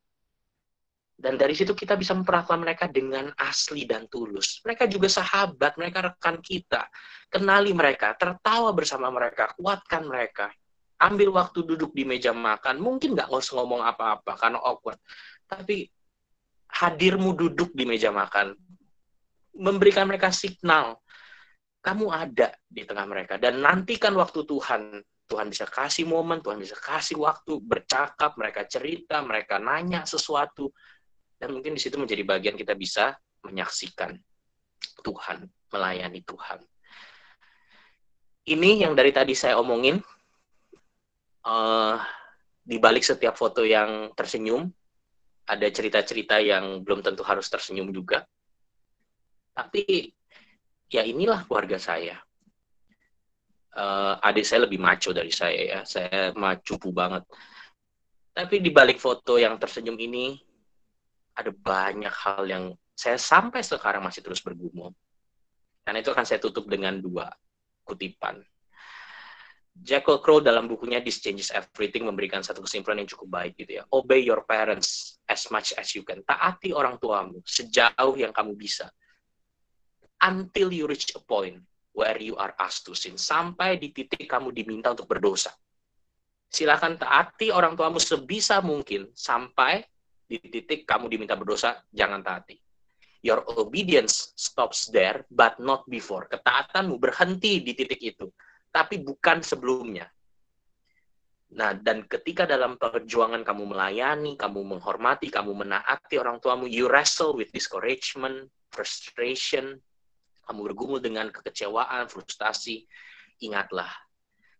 [1.22, 4.58] Dan dari situ kita bisa memperlakukan mereka dengan asli dan tulus.
[4.66, 6.90] Mereka juga sahabat, mereka rekan kita.
[7.30, 10.50] Kenali mereka, tertawa bersama mereka, kuatkan mereka.
[10.98, 14.98] Ambil waktu duduk di meja makan, mungkin nggak usah ngomong apa-apa karena awkward.
[15.46, 15.86] Tapi
[16.82, 18.58] hadirmu duduk di meja makan,
[19.54, 20.98] memberikan mereka signal,
[21.78, 23.38] kamu ada di tengah mereka.
[23.38, 24.98] Dan nantikan waktu Tuhan.
[25.22, 30.68] Tuhan bisa kasih momen, Tuhan bisa kasih waktu, bercakap, mereka cerita, mereka nanya sesuatu.
[31.40, 34.12] Dan mungkin di situ menjadi bagian kita bisa menyaksikan
[35.00, 36.60] Tuhan, melayani Tuhan.
[38.44, 40.04] Ini yang dari tadi saya omongin,
[41.48, 41.96] uh,
[42.60, 44.68] di balik setiap foto yang tersenyum,
[45.52, 48.24] ada cerita-cerita yang belum tentu harus tersenyum juga.
[49.52, 50.08] Tapi
[50.88, 52.16] ya inilah keluarga saya.
[53.72, 57.24] Uh, adik saya lebih maco dari saya ya, saya macupu banget.
[58.32, 60.40] Tapi di balik foto yang tersenyum ini
[61.36, 64.92] ada banyak hal yang saya sampai sekarang masih terus bergumul.
[65.84, 67.28] Karena itu akan saya tutup dengan dua
[67.84, 68.40] kutipan.
[69.72, 73.88] Jackal Crow dalam bukunya This Changes Everything memberikan satu kesimpulan yang cukup baik gitu ya.
[73.88, 76.20] Obey your parents as much as you can.
[76.20, 78.92] Taati orang tuamu sejauh yang kamu bisa.
[80.20, 81.58] Until you reach a point
[81.96, 83.16] where you are asked to sin.
[83.16, 85.50] Sampai di titik kamu diminta untuk berdosa.
[86.52, 89.80] Silakan taati orang tuamu sebisa mungkin sampai
[90.28, 92.60] di titik kamu diminta berdosa, jangan taati.
[93.24, 96.28] Your obedience stops there, but not before.
[96.28, 98.28] Ketaatanmu berhenti di titik itu
[98.72, 100.08] tapi bukan sebelumnya.
[101.52, 107.36] Nah, dan ketika dalam perjuangan kamu melayani, kamu menghormati, kamu menaati orang tuamu, you wrestle
[107.36, 109.76] with discouragement, frustration,
[110.48, 112.88] kamu bergumul dengan kekecewaan, frustasi,
[113.44, 113.92] ingatlah,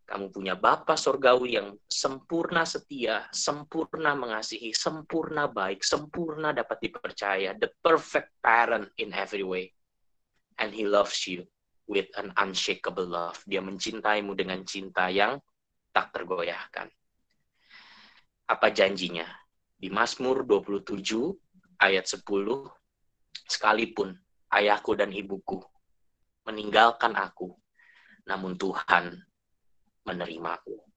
[0.05, 7.73] kamu punya Bapa Sorgawi yang sempurna setia, sempurna mengasihi, sempurna baik, sempurna dapat dipercaya, the
[7.81, 9.73] perfect parent in every way.
[10.61, 11.49] And He loves you
[11.89, 13.41] with an unshakable love.
[13.49, 15.41] Dia mencintaimu dengan cinta yang
[15.93, 16.89] tak tergoyahkan.
[18.49, 19.29] Apa janjinya?
[19.77, 21.33] Di Mazmur 27
[21.79, 22.25] ayat 10,
[23.47, 24.15] sekalipun
[24.53, 25.61] ayahku dan ibuku
[26.43, 27.55] meninggalkan aku,
[28.27, 29.15] namun Tuhan
[30.07, 30.92] menerimaku.